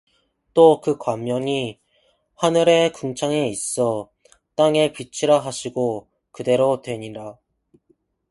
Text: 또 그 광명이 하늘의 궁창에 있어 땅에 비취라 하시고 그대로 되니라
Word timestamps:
또 0.55 0.81
그 0.81 0.97
광명이 0.97 1.79
하늘의 2.33 2.91
궁창에 2.91 3.47
있어 3.49 4.09
땅에 4.55 4.93
비취라 4.93 5.37
하시고 5.37 6.09
그대로 6.31 6.81
되니라 6.81 7.37